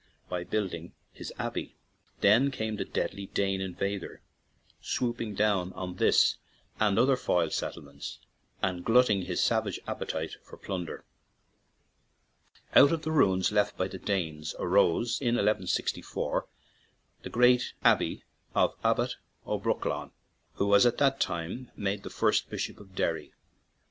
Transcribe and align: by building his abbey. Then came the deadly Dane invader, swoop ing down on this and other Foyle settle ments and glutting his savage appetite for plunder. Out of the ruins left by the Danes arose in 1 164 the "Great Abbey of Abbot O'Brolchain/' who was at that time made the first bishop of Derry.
by 0.29 0.43
building 0.43 0.93
his 1.13 1.31
abbey. 1.37 1.75
Then 2.21 2.49
came 2.49 2.77
the 2.77 2.85
deadly 2.85 3.27
Dane 3.27 3.61
invader, 3.61 4.23
swoop 4.81 5.21
ing 5.21 5.35
down 5.35 5.71
on 5.73 5.97
this 5.97 6.37
and 6.79 6.97
other 6.97 7.15
Foyle 7.15 7.51
settle 7.51 7.83
ments 7.83 8.17
and 8.63 8.83
glutting 8.83 9.21
his 9.25 9.43
savage 9.43 9.79
appetite 9.85 10.37
for 10.41 10.57
plunder. 10.57 11.05
Out 12.75 12.91
of 12.91 13.03
the 13.03 13.11
ruins 13.11 13.51
left 13.51 13.77
by 13.77 13.87
the 13.87 13.99
Danes 13.99 14.55
arose 14.57 15.21
in 15.21 15.35
1 15.35 15.35
164 15.45 16.47
the 17.21 17.29
"Great 17.29 17.73
Abbey 17.83 18.23
of 18.55 18.73
Abbot 18.83 19.17
O'Brolchain/' 19.45 20.13
who 20.53 20.65
was 20.65 20.87
at 20.87 20.97
that 20.97 21.19
time 21.19 21.69
made 21.77 22.01
the 22.01 22.09
first 22.09 22.49
bishop 22.49 22.79
of 22.79 22.95
Derry. 22.95 23.33